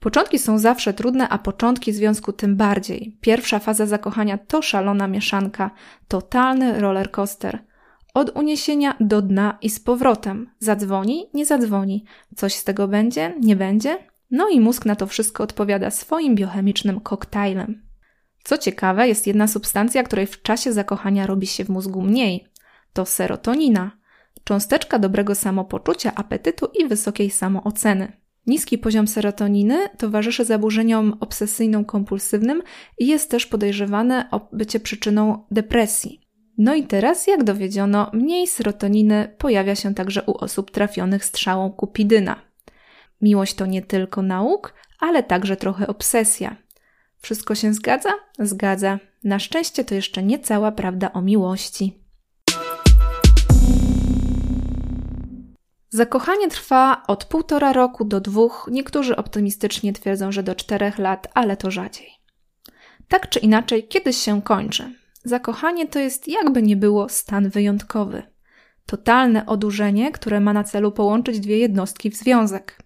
Początki 0.00 0.38
są 0.38 0.58
zawsze 0.58 0.94
trudne, 0.94 1.28
a 1.28 1.38
początki 1.38 1.92
związku 1.92 2.32
tym 2.32 2.56
bardziej. 2.56 3.18
Pierwsza 3.20 3.58
faza 3.58 3.86
zakochania 3.86 4.38
to 4.38 4.62
szalona 4.62 5.08
mieszanka, 5.08 5.70
totalny 6.08 6.80
rollercoaster– 6.80 7.58
od 8.14 8.36
uniesienia 8.36 8.96
do 9.00 9.22
dna 9.22 9.58
i 9.62 9.70
z 9.70 9.80
powrotem. 9.80 10.50
Zadzwoni, 10.58 11.30
nie 11.34 11.46
zadzwoni. 11.46 12.04
Coś 12.36 12.54
z 12.54 12.64
tego 12.64 12.88
będzie, 12.88 13.34
nie 13.40 13.56
będzie? 13.56 14.11
No 14.32 14.48
i 14.48 14.60
mózg 14.60 14.86
na 14.86 14.96
to 14.96 15.06
wszystko 15.06 15.44
odpowiada 15.44 15.90
swoim 15.90 16.34
biochemicznym 16.34 17.00
koktajlem. 17.00 17.82
Co 18.44 18.58
ciekawe, 18.58 19.08
jest 19.08 19.26
jedna 19.26 19.48
substancja, 19.48 20.02
której 20.02 20.26
w 20.26 20.42
czasie 20.42 20.72
zakochania 20.72 21.26
robi 21.26 21.46
się 21.46 21.64
w 21.64 21.68
mózgu 21.68 22.02
mniej. 22.02 22.46
To 22.92 23.06
serotonina, 23.06 23.90
cząsteczka 24.44 24.98
dobrego 24.98 25.34
samopoczucia, 25.34 26.12
apetytu 26.14 26.66
i 26.80 26.88
wysokiej 26.88 27.30
samooceny. 27.30 28.12
Niski 28.46 28.78
poziom 28.78 29.08
serotoniny 29.08 29.88
towarzyszy 29.98 30.44
zaburzeniom 30.44 31.18
obsesyjno-kompulsywnym 31.20 32.62
i 32.98 33.06
jest 33.06 33.30
też 33.30 33.46
podejrzewane 33.46 34.28
o 34.30 34.48
bycie 34.52 34.80
przyczyną 34.80 35.44
depresji. 35.50 36.20
No 36.58 36.74
i 36.74 36.84
teraz, 36.84 37.26
jak 37.26 37.44
dowiedziono, 37.44 38.10
mniej 38.12 38.46
serotoniny 38.46 39.34
pojawia 39.38 39.74
się 39.74 39.94
także 39.94 40.22
u 40.22 40.32
osób 40.32 40.70
trafionych 40.70 41.24
strzałą 41.24 41.70
kupidyna. 41.70 42.51
Miłość 43.22 43.54
to 43.54 43.66
nie 43.66 43.82
tylko 43.82 44.22
nauk, 44.22 44.74
ale 44.98 45.22
także 45.22 45.56
trochę 45.56 45.86
obsesja. 45.86 46.56
Wszystko 47.18 47.54
się 47.54 47.74
zgadza? 47.74 48.10
Zgadza. 48.38 48.98
Na 49.24 49.38
szczęście 49.38 49.84
to 49.84 49.94
jeszcze 49.94 50.22
nie 50.22 50.38
cała 50.38 50.72
prawda 50.72 51.12
o 51.12 51.22
miłości. 51.22 52.02
Zakochanie 55.90 56.48
trwa 56.48 57.02
od 57.06 57.24
półtora 57.24 57.72
roku 57.72 58.04
do 58.04 58.20
dwóch, 58.20 58.68
niektórzy 58.70 59.16
optymistycznie 59.16 59.92
twierdzą, 59.92 60.32
że 60.32 60.42
do 60.42 60.54
czterech 60.54 60.98
lat, 60.98 61.28
ale 61.34 61.56
to 61.56 61.70
rzadziej. 61.70 62.10
Tak 63.08 63.28
czy 63.28 63.38
inaczej, 63.38 63.88
kiedyś 63.88 64.16
się 64.16 64.42
kończy. 64.42 64.94
Zakochanie 65.24 65.88
to 65.88 65.98
jest 65.98 66.28
jakby 66.28 66.62
nie 66.62 66.76
było 66.76 67.08
stan 67.08 67.48
wyjątkowy. 67.48 68.22
Totalne 68.86 69.46
odurzenie, 69.46 70.12
które 70.12 70.40
ma 70.40 70.52
na 70.52 70.64
celu 70.64 70.92
połączyć 70.92 71.40
dwie 71.40 71.58
jednostki 71.58 72.10
w 72.10 72.16
związek. 72.16 72.78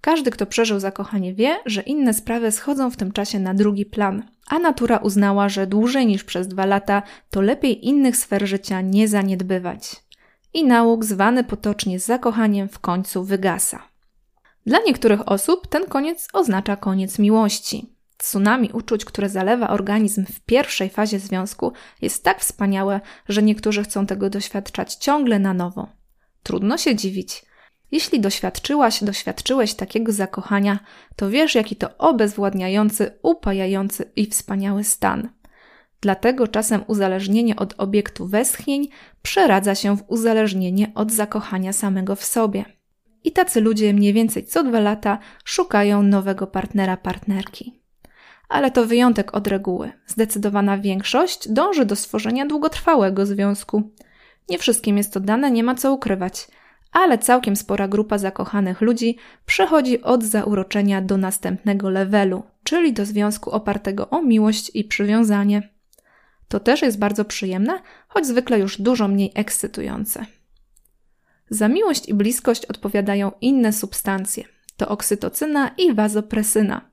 Każdy, 0.00 0.30
kto 0.30 0.46
przeżył 0.46 0.80
zakochanie, 0.80 1.34
wie, 1.34 1.56
że 1.66 1.82
inne 1.82 2.14
sprawy 2.14 2.52
schodzą 2.52 2.90
w 2.90 2.96
tym 2.96 3.12
czasie 3.12 3.40
na 3.40 3.54
drugi 3.54 3.86
plan, 3.86 4.22
a 4.48 4.58
natura 4.58 4.96
uznała, 4.96 5.48
że 5.48 5.66
dłużej 5.66 6.06
niż 6.06 6.24
przez 6.24 6.48
dwa 6.48 6.66
lata 6.66 7.02
to 7.30 7.40
lepiej 7.40 7.86
innych 7.86 8.16
sfer 8.16 8.46
życia 8.46 8.80
nie 8.80 9.08
zaniedbywać. 9.08 9.96
I 10.54 10.64
nauk, 10.64 11.04
zwany 11.04 11.44
potocznie 11.44 12.00
zakochaniem, 12.00 12.68
w 12.68 12.78
końcu 12.78 13.24
wygasa. 13.24 13.82
Dla 14.66 14.78
niektórych 14.86 15.28
osób 15.28 15.66
ten 15.66 15.86
koniec 15.86 16.28
oznacza 16.32 16.76
koniec 16.76 17.18
miłości. 17.18 17.94
Tsunami 18.16 18.70
uczuć, 18.72 19.04
które 19.04 19.28
zalewa 19.28 19.68
organizm 19.68 20.24
w 20.26 20.40
pierwszej 20.40 20.90
fazie 20.90 21.18
związku, 21.18 21.72
jest 22.02 22.24
tak 22.24 22.40
wspaniałe, 22.40 23.00
że 23.28 23.42
niektórzy 23.42 23.82
chcą 23.82 24.06
tego 24.06 24.30
doświadczać 24.30 24.94
ciągle 24.94 25.38
na 25.38 25.54
nowo. 25.54 25.88
Trudno 26.42 26.78
się 26.78 26.96
dziwić. 26.96 27.47
Jeśli 27.90 28.20
doświadczyłaś, 28.20 29.04
doświadczyłeś 29.04 29.74
takiego 29.74 30.12
zakochania, 30.12 30.78
to 31.16 31.30
wiesz, 31.30 31.54
jaki 31.54 31.76
to 31.76 31.98
obezwładniający, 31.98 33.18
upajający 33.22 34.12
i 34.16 34.26
wspaniały 34.26 34.84
stan. 34.84 35.28
Dlatego 36.00 36.48
czasem 36.48 36.84
uzależnienie 36.86 37.56
od 37.56 37.74
obiektu 37.78 38.26
westchnień 38.26 38.88
przeradza 39.22 39.74
się 39.74 39.96
w 39.96 40.04
uzależnienie 40.08 40.92
od 40.94 41.12
zakochania 41.12 41.72
samego 41.72 42.16
w 42.16 42.24
sobie. 42.24 42.64
I 43.24 43.32
tacy 43.32 43.60
ludzie 43.60 43.94
mniej 43.94 44.12
więcej 44.12 44.46
co 44.46 44.64
dwa 44.64 44.80
lata 44.80 45.18
szukają 45.44 46.02
nowego 46.02 46.46
partnera, 46.46 46.96
partnerki 46.96 47.78
ale 48.48 48.70
to 48.70 48.86
wyjątek 48.86 49.34
od 49.34 49.46
reguły. 49.46 49.92
Zdecydowana 50.06 50.78
większość 50.78 51.48
dąży 51.48 51.84
do 51.84 51.96
stworzenia 51.96 52.46
długotrwałego 52.46 53.26
związku. 53.26 53.90
Nie 54.48 54.58
wszystkim 54.58 54.96
jest 54.96 55.12
to 55.12 55.20
dane, 55.20 55.50
nie 55.50 55.64
ma 55.64 55.74
co 55.74 55.92
ukrywać, 55.92 56.48
ale 56.92 57.18
całkiem 57.18 57.56
spora 57.56 57.88
grupa 57.88 58.18
zakochanych 58.18 58.80
ludzi 58.80 59.16
przechodzi 59.46 60.02
od 60.02 60.24
zauroczenia 60.24 61.02
do 61.02 61.16
następnego 61.16 61.90
levelu, 61.90 62.42
czyli 62.64 62.92
do 62.92 63.04
związku 63.04 63.50
opartego 63.50 64.10
o 64.10 64.22
miłość 64.22 64.70
i 64.74 64.84
przywiązanie. 64.84 65.68
To 66.48 66.60
też 66.60 66.82
jest 66.82 66.98
bardzo 66.98 67.24
przyjemne, 67.24 67.80
choć 68.08 68.26
zwykle 68.26 68.58
już 68.58 68.80
dużo 68.80 69.08
mniej 69.08 69.32
ekscytujące. 69.34 70.26
Za 71.50 71.68
miłość 71.68 72.08
i 72.08 72.14
bliskość 72.14 72.66
odpowiadają 72.66 73.32
inne 73.40 73.72
substancje. 73.72 74.44
To 74.76 74.88
oksytocyna 74.88 75.70
i 75.78 75.94
wazopresyna. 75.94 76.90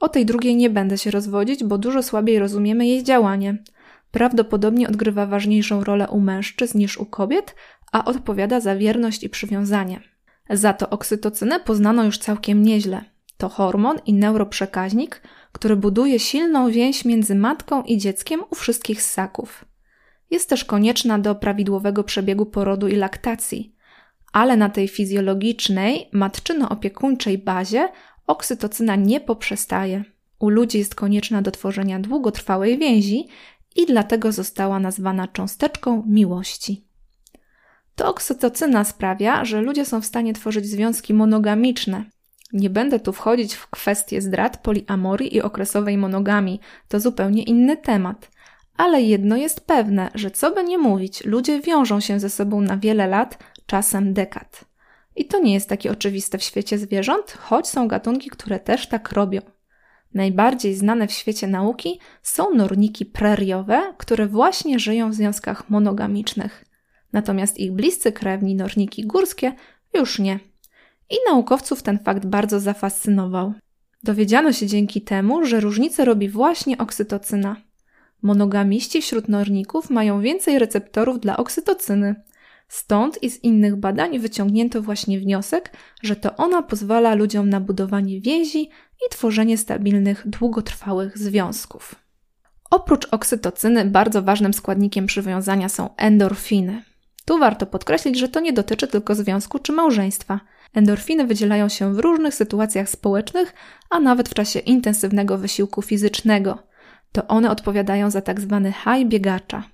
O 0.00 0.08
tej 0.08 0.26
drugiej 0.26 0.56
nie 0.56 0.70
będę 0.70 0.98
się 0.98 1.10
rozwodzić, 1.10 1.64
bo 1.64 1.78
dużo 1.78 2.02
słabiej 2.02 2.38
rozumiemy 2.38 2.86
jej 2.86 3.04
działanie. 3.04 3.58
Prawdopodobnie 4.10 4.88
odgrywa 4.88 5.26
ważniejszą 5.26 5.84
rolę 5.84 6.08
u 6.08 6.20
mężczyzn 6.20 6.78
niż 6.78 6.98
u 6.98 7.06
kobiet, 7.06 7.54
a 7.92 8.04
odpowiada 8.04 8.60
za 8.60 8.76
wierność 8.76 9.24
i 9.24 9.28
przywiązanie. 9.28 10.00
Za 10.50 10.72
to 10.72 10.90
oksytocynę 10.90 11.60
poznano 11.60 12.04
już 12.04 12.18
całkiem 12.18 12.62
nieźle. 12.62 13.04
To 13.36 13.48
hormon 13.48 13.98
i 14.06 14.12
neuroprzekaźnik, 14.12 15.22
który 15.52 15.76
buduje 15.76 16.18
silną 16.18 16.70
więź 16.70 17.04
między 17.04 17.34
matką 17.34 17.82
i 17.82 17.98
dzieckiem 17.98 18.40
u 18.50 18.54
wszystkich 18.54 19.02
ssaków. 19.02 19.64
Jest 20.30 20.48
też 20.48 20.64
konieczna 20.64 21.18
do 21.18 21.34
prawidłowego 21.34 22.04
przebiegu 22.04 22.46
porodu 22.46 22.88
i 22.88 22.96
laktacji, 22.96 23.74
ale 24.32 24.56
na 24.56 24.68
tej 24.68 24.88
fizjologicznej, 24.88 26.08
matczyno-opiekuńczej 26.12 27.38
bazie 27.38 27.88
oksytocyna 28.26 28.96
nie 28.96 29.20
poprzestaje. 29.20 30.04
U 30.38 30.48
ludzi 30.48 30.78
jest 30.78 30.94
konieczna 30.94 31.42
do 31.42 31.50
tworzenia 31.50 32.00
długotrwałej 32.00 32.78
więzi 32.78 33.28
i 33.76 33.86
dlatego 33.86 34.32
została 34.32 34.80
nazwana 34.80 35.28
cząsteczką 35.28 36.02
miłości. 36.06 36.89
To 38.00 38.08
oksytocyna 38.08 38.84
sprawia, 38.84 39.44
że 39.44 39.60
ludzie 39.60 39.84
są 39.84 40.00
w 40.00 40.06
stanie 40.06 40.32
tworzyć 40.32 40.66
związki 40.66 41.14
monogamiczne. 41.14 42.04
Nie 42.52 42.70
będę 42.70 43.00
tu 43.00 43.12
wchodzić 43.12 43.54
w 43.54 43.70
kwestie 43.70 44.20
zdrad, 44.20 44.56
poliamorii 44.56 45.36
i 45.36 45.42
okresowej 45.42 45.98
monogami, 45.98 46.60
to 46.88 47.00
zupełnie 47.00 47.42
inny 47.42 47.76
temat. 47.76 48.30
Ale 48.76 49.02
jedno 49.02 49.36
jest 49.36 49.66
pewne, 49.66 50.10
że 50.14 50.30
co 50.30 50.50
by 50.54 50.64
nie 50.64 50.78
mówić, 50.78 51.24
ludzie 51.24 51.60
wiążą 51.60 52.00
się 52.00 52.20
ze 52.20 52.30
sobą 52.30 52.60
na 52.60 52.76
wiele 52.76 53.06
lat, 53.06 53.38
czasem 53.66 54.14
dekad. 54.14 54.64
I 55.16 55.24
to 55.24 55.38
nie 55.38 55.54
jest 55.54 55.68
takie 55.68 55.90
oczywiste 55.90 56.38
w 56.38 56.42
świecie 56.42 56.78
zwierząt, 56.78 57.32
choć 57.40 57.68
są 57.68 57.88
gatunki, 57.88 58.30
które 58.30 58.58
też 58.60 58.86
tak 58.88 59.12
robią. 59.12 59.40
Najbardziej 60.14 60.74
znane 60.74 61.06
w 61.08 61.12
świecie 61.12 61.46
nauki 61.46 62.00
są 62.22 62.54
norniki 62.54 63.06
preriowe, 63.06 63.94
które 63.98 64.26
właśnie 64.26 64.78
żyją 64.78 65.10
w 65.10 65.14
związkach 65.14 65.70
monogamicznych. 65.70 66.69
Natomiast 67.12 67.58
ich 67.58 67.72
bliscy 67.72 68.12
krewni 68.12 68.54
norniki 68.54 69.06
górskie 69.06 69.52
już 69.94 70.18
nie. 70.18 70.38
I 71.10 71.14
naukowców 71.30 71.82
ten 71.82 71.98
fakt 71.98 72.26
bardzo 72.26 72.60
zafascynował. 72.60 73.52
Dowiedziano 74.02 74.52
się 74.52 74.66
dzięki 74.66 75.02
temu, 75.02 75.44
że 75.44 75.60
różnicę 75.60 76.04
robi 76.04 76.28
właśnie 76.28 76.78
oksytocyna. 76.78 77.56
Monogamiści 78.22 79.02
wśród 79.02 79.28
norników 79.28 79.90
mają 79.90 80.20
więcej 80.20 80.58
receptorów 80.58 81.20
dla 81.20 81.36
oksytocyny. 81.36 82.14
Stąd 82.68 83.22
i 83.22 83.30
z 83.30 83.44
innych 83.44 83.76
badań 83.76 84.18
wyciągnięto 84.18 84.82
właśnie 84.82 85.20
wniosek, 85.20 85.76
że 86.02 86.16
to 86.16 86.36
ona 86.36 86.62
pozwala 86.62 87.14
ludziom 87.14 87.50
na 87.50 87.60
budowanie 87.60 88.20
więzi 88.20 88.60
i 89.06 89.10
tworzenie 89.10 89.58
stabilnych, 89.58 90.28
długotrwałych 90.28 91.18
związków. 91.18 91.94
Oprócz 92.70 93.08
oksytocyny 93.10 93.84
bardzo 93.84 94.22
ważnym 94.22 94.54
składnikiem 94.54 95.06
przywiązania 95.06 95.68
są 95.68 95.96
endorfiny. 95.96 96.82
Tu 97.30 97.38
warto 97.38 97.66
podkreślić, 97.66 98.18
że 98.18 98.28
to 98.28 98.40
nie 98.40 98.52
dotyczy 98.52 98.86
tylko 98.86 99.14
związku 99.14 99.58
czy 99.58 99.72
małżeństwa. 99.72 100.40
Endorfiny 100.74 101.26
wydzielają 101.26 101.68
się 101.68 101.94
w 101.94 101.98
różnych 101.98 102.34
sytuacjach 102.34 102.88
społecznych, 102.88 103.54
a 103.90 104.00
nawet 104.00 104.28
w 104.28 104.34
czasie 104.34 104.58
intensywnego 104.58 105.38
wysiłku 105.38 105.82
fizycznego. 105.82 106.58
To 107.12 107.26
one 107.26 107.50
odpowiadają 107.50 108.10
za 108.10 108.20
tak 108.20 108.40
zwany 108.40 108.72
high 108.72 109.08
biegacza. 109.08 109.64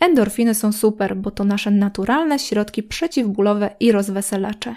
Endorfiny 0.00 0.54
są 0.54 0.72
super, 0.72 1.16
bo 1.16 1.30
to 1.30 1.44
nasze 1.44 1.70
naturalne 1.70 2.38
środki 2.38 2.82
przeciwbólowe 2.82 3.70
i 3.80 3.92
rozweselacze. 3.92 4.76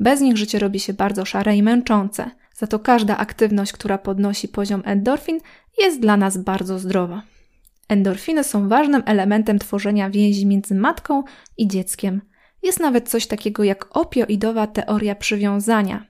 Bez 0.00 0.20
nich 0.20 0.36
życie 0.36 0.58
robi 0.58 0.80
się 0.80 0.92
bardzo 0.92 1.24
szare 1.24 1.56
i 1.56 1.62
męczące, 1.62 2.30
za 2.54 2.66
to 2.66 2.78
każda 2.78 3.16
aktywność, 3.16 3.72
która 3.72 3.98
podnosi 3.98 4.48
poziom 4.48 4.82
endorfin, 4.84 5.38
jest 5.78 6.00
dla 6.00 6.16
nas 6.16 6.38
bardzo 6.38 6.78
zdrowa. 6.78 7.22
Endorfiny 7.90 8.44
są 8.44 8.68
ważnym 8.68 9.02
elementem 9.06 9.58
tworzenia 9.58 10.10
więzi 10.10 10.46
między 10.46 10.74
matką 10.74 11.22
i 11.58 11.68
dzieckiem. 11.68 12.20
Jest 12.62 12.80
nawet 12.80 13.08
coś 13.08 13.26
takiego 13.26 13.64
jak 13.64 13.96
opioidowa 13.96 14.66
teoria 14.66 15.14
przywiązania. 15.14 16.06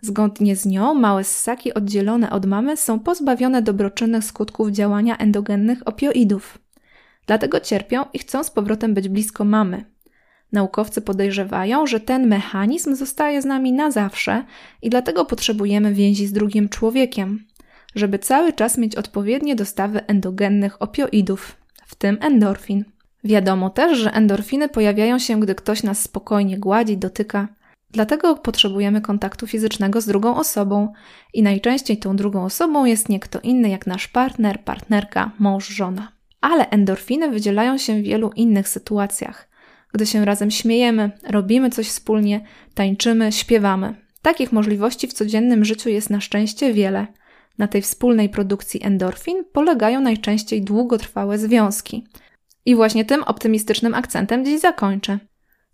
Zgodnie 0.00 0.56
z 0.56 0.66
nią 0.66 0.94
małe 0.94 1.24
ssaki 1.24 1.74
oddzielone 1.74 2.30
od 2.30 2.46
mamy 2.46 2.76
są 2.76 3.00
pozbawione 3.00 3.62
dobroczynnych 3.62 4.24
skutków 4.24 4.68
działania 4.70 5.16
endogennych 5.16 5.88
opioidów. 5.88 6.58
Dlatego 7.26 7.60
cierpią 7.60 8.04
i 8.12 8.18
chcą 8.18 8.44
z 8.44 8.50
powrotem 8.50 8.94
być 8.94 9.08
blisko 9.08 9.44
mamy. 9.44 9.84
Naukowcy 10.52 11.00
podejrzewają, 11.00 11.86
że 11.86 12.00
ten 12.00 12.26
mechanizm 12.26 12.94
zostaje 12.94 13.42
z 13.42 13.44
nami 13.44 13.72
na 13.72 13.90
zawsze 13.90 14.44
i 14.82 14.90
dlatego 14.90 15.24
potrzebujemy 15.24 15.94
więzi 15.94 16.26
z 16.26 16.32
drugim 16.32 16.68
człowiekiem, 16.68 17.44
żeby 17.94 18.18
cały 18.18 18.52
czas 18.52 18.78
mieć 18.78 18.96
odpowiednie 18.96 19.56
dostawy 19.56 20.06
endogennych 20.06 20.82
opioidów, 20.82 21.56
w 21.86 21.94
tym 21.94 22.18
endorfin. 22.20 22.84
Wiadomo 23.24 23.70
też, 23.70 23.98
że 23.98 24.12
endorfiny 24.12 24.68
pojawiają 24.68 25.18
się, 25.18 25.40
gdy 25.40 25.54
ktoś 25.54 25.82
nas 25.82 26.02
spokojnie 26.02 26.58
gładzi, 26.58 26.96
dotyka. 26.96 27.48
Dlatego 27.90 28.36
potrzebujemy 28.36 29.00
kontaktu 29.00 29.46
fizycznego 29.46 30.00
z 30.00 30.06
drugą 30.06 30.36
osobą 30.36 30.92
i 31.34 31.42
najczęściej 31.42 31.96
tą 31.96 32.16
drugą 32.16 32.44
osobą 32.44 32.84
jest 32.84 33.08
nie 33.08 33.20
kto 33.20 33.40
inny 33.40 33.68
jak 33.68 33.86
nasz 33.86 34.08
partner, 34.08 34.60
partnerka, 34.64 35.30
mąż, 35.38 35.68
żona. 35.68 36.12
Ale 36.40 36.68
endorfiny 36.68 37.30
wydzielają 37.30 37.78
się 37.78 38.00
w 38.00 38.02
wielu 38.02 38.30
innych 38.36 38.68
sytuacjach. 38.68 39.48
Gdy 39.92 40.06
się 40.06 40.24
razem 40.24 40.50
śmiejemy, 40.50 41.10
robimy 41.28 41.70
coś 41.70 41.88
wspólnie, 41.88 42.40
tańczymy, 42.74 43.32
śpiewamy. 43.32 43.94
Takich 44.22 44.52
możliwości 44.52 45.08
w 45.08 45.12
codziennym 45.12 45.64
życiu 45.64 45.88
jest 45.88 46.10
na 46.10 46.20
szczęście 46.20 46.72
wiele. 46.72 47.06
Na 47.58 47.68
tej 47.68 47.82
wspólnej 47.82 48.28
produkcji 48.28 48.80
endorfin 48.84 49.44
polegają 49.52 50.00
najczęściej 50.00 50.62
długotrwałe 50.62 51.38
związki. 51.38 52.06
I 52.64 52.74
właśnie 52.74 53.04
tym 53.04 53.22
optymistycznym 53.22 53.94
akcentem 53.94 54.44
dziś 54.44 54.60
zakończę. 54.60 55.18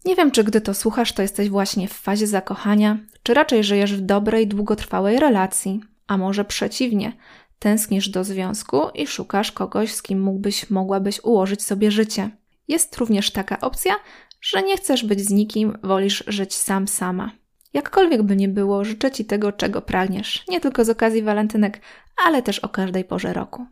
Nie 0.05 0.17
wiem, 0.17 0.31
czy 0.31 0.45
gdy 0.45 0.61
to 0.61 0.75
słuchasz, 0.75 1.13
to 1.13 1.23
jesteś 1.23 1.49
właśnie 1.49 1.89
w 1.89 1.93
fazie 1.93 2.27
zakochania, 2.27 2.99
czy 3.23 3.35
raczej 3.35 3.65
żyjesz 3.65 3.95
w 3.95 4.01
dobrej, 4.01 4.47
długotrwałej 4.47 5.19
relacji, 5.19 5.81
a 6.07 6.17
może 6.17 6.45
przeciwnie, 6.45 7.13
tęsknisz 7.59 8.09
do 8.09 8.25
związku 8.25 8.81
i 8.95 9.07
szukasz 9.07 9.53
kogoś, 9.53 9.95
z 9.95 10.03
kim 10.03 10.21
mógłbyś, 10.21 10.71
mogłabyś 10.71 11.25
ułożyć 11.25 11.63
sobie 11.63 11.91
życie. 11.91 12.31
Jest 12.69 12.97
również 12.97 13.31
taka 13.31 13.61
opcja, 13.61 13.95
że 14.41 14.63
nie 14.63 14.77
chcesz 14.77 15.05
być 15.05 15.21
z 15.21 15.31
nikim, 15.31 15.79
wolisz 15.83 16.25
żyć 16.27 16.55
sam 16.55 16.89
sama. 16.89 17.31
Jakkolwiek 17.75 18.23
by 18.23 18.37
nie 18.37 18.49
było, 18.49 18.85
życzę 18.85 19.11
Ci 19.11 19.25
tego, 19.25 19.53
czego 19.53 19.83
pragniesz, 19.83 20.45
nie 20.49 20.61
tylko 20.61 20.85
z 20.85 20.91
okazji 20.91 21.23
walentynek, 21.23 21.81
ale 22.27 22.43
też 22.43 22.59
o 22.59 22.69
każdej 22.69 23.05
porze 23.05 23.33
roku. 23.33 23.67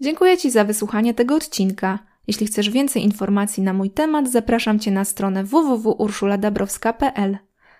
Dziękuję 0.00 0.38
Ci 0.38 0.50
za 0.50 0.64
wysłuchanie 0.64 1.14
tego 1.14 1.34
odcinka. 1.34 1.98
Jeśli 2.26 2.46
chcesz 2.46 2.70
więcej 2.70 3.04
informacji 3.04 3.62
na 3.62 3.72
mój 3.72 3.90
temat, 3.90 4.30
zapraszam 4.30 4.78
Cię 4.78 4.90
na 4.90 5.04
stronę 5.04 5.44
www.urszuladabrowska.pl. 5.44 7.38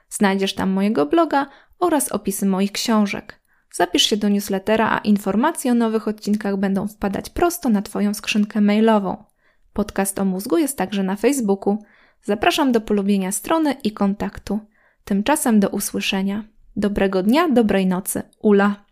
Znajdziesz 0.08 0.54
tam 0.54 0.70
mojego 0.70 1.06
bloga 1.06 1.46
oraz 1.78 2.12
opisy 2.12 2.46
moich 2.46 2.72
książek. 2.72 3.40
Zapisz 3.72 4.02
się 4.02 4.16
do 4.16 4.28
newslettera, 4.28 4.90
a 4.90 4.98
informacje 4.98 5.72
o 5.72 5.74
nowych 5.74 6.08
odcinkach 6.08 6.56
będą 6.56 6.88
wpadać 6.88 7.30
prosto 7.30 7.68
na 7.68 7.82
Twoją 7.82 8.14
skrzynkę 8.14 8.60
mailową. 8.60 9.24
Podcast 9.74 10.18
o 10.18 10.24
mózgu 10.24 10.58
jest 10.58 10.78
także 10.78 11.02
na 11.02 11.16
Facebooku. 11.16 11.78
Zapraszam 12.22 12.72
do 12.72 12.80
polubienia 12.80 13.32
strony 13.32 13.72
i 13.72 13.92
kontaktu. 13.92 14.60
Tymczasem 15.04 15.60
do 15.60 15.68
usłyszenia. 15.68 16.44
Dobrego 16.76 17.22
dnia, 17.22 17.48
dobrej 17.48 17.86
nocy. 17.86 18.22
Ula. 18.42 18.83